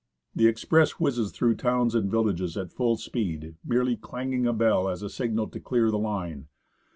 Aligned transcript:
The 0.35 0.47
express 0.47 0.99
whizzes 0.99 1.31
through 1.31 1.57
towns 1.57 1.93
and 1.93 2.09
villages 2.09 2.57
at 2.57 2.71
full 2.71 2.97
speed, 2.97 3.53
merely 3.63 3.95
clanging 3.95 4.47
a 4.47 4.51
bell 4.53 4.89
as 4.89 5.03
a 5.03 5.11
signal 5.11 5.49
to 5.49 5.59
clear 5.59 5.91
the 5.91 5.99
line. 5.99 6.47